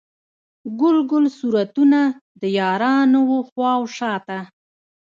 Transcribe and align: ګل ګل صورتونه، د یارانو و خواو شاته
ګل 0.79 0.97
ګل 1.11 1.25
صورتونه، 1.37 1.99
د 2.41 2.43
یارانو 2.57 3.21
و 3.31 3.39
خواو 3.49 3.83
شاته 3.97 4.39